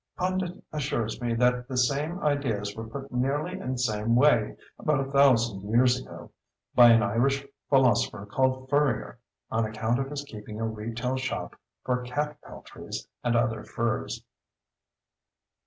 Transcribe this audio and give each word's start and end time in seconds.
Pundit 0.17 0.63
assures 0.73 1.21
me 1.21 1.35
that 1.35 1.67
the 1.67 1.77
same 1.77 2.19
ideas 2.23 2.75
were 2.75 2.87
put 2.87 3.11
nearly 3.11 3.51
in 3.59 3.73
the 3.73 3.77
same 3.77 4.15
way, 4.15 4.57
about 4.79 4.99
a 4.99 5.11
thousand 5.11 5.61
years 5.61 6.01
ago, 6.01 6.31
by 6.73 6.89
an 6.89 7.03
Irish 7.03 7.45
philosopher 7.69 8.25
called 8.25 8.67
Furrier, 8.67 9.19
on 9.51 9.63
account 9.63 9.99
of 9.99 10.09
his 10.09 10.23
keeping 10.23 10.59
a 10.59 10.65
retail 10.65 11.17
shop 11.17 11.55
for 11.85 12.01
cat 12.01 12.41
peltries 12.41 13.07
and 13.23 13.35
other 13.35 13.63
furs. 13.63 14.25